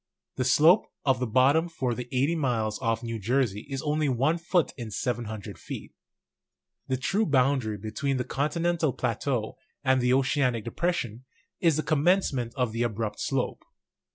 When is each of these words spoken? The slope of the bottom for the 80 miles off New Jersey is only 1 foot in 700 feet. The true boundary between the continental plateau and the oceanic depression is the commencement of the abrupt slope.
The 0.35 0.45
slope 0.45 0.87
of 1.05 1.19
the 1.19 1.27
bottom 1.27 1.69
for 1.69 1.93
the 1.93 2.07
80 2.11 2.33
miles 2.35 2.79
off 2.79 3.03
New 3.03 3.19
Jersey 3.19 3.67
is 3.69 3.83
only 3.83 4.09
1 4.09 4.39
foot 4.39 4.73
in 4.75 4.89
700 4.89 5.59
feet. 5.59 5.93
The 6.87 6.97
true 6.97 7.23
boundary 7.27 7.77
between 7.77 8.17
the 8.17 8.23
continental 8.23 8.93
plateau 8.93 9.57
and 9.83 10.01
the 10.01 10.11
oceanic 10.15 10.63
depression 10.65 11.25
is 11.59 11.75
the 11.77 11.83
commencement 11.83 12.51
of 12.55 12.71
the 12.71 12.81
abrupt 12.81 13.19
slope. 13.19 13.63